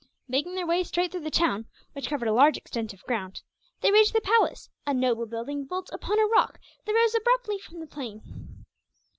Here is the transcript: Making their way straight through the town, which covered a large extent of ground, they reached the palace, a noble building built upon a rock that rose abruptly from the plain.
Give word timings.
Making 0.27 0.55
their 0.55 0.65
way 0.65 0.83
straight 0.83 1.11
through 1.11 1.21
the 1.21 1.29
town, 1.29 1.67
which 1.93 2.09
covered 2.09 2.27
a 2.27 2.33
large 2.33 2.57
extent 2.57 2.91
of 2.91 3.03
ground, 3.03 3.43
they 3.81 3.91
reached 3.91 4.13
the 4.13 4.21
palace, 4.21 4.67
a 4.83 4.95
noble 4.95 5.27
building 5.27 5.63
built 5.65 5.91
upon 5.93 6.17
a 6.19 6.25
rock 6.25 6.59
that 6.87 6.93
rose 6.95 7.13
abruptly 7.13 7.59
from 7.59 7.79
the 7.79 7.85
plain. 7.85 8.65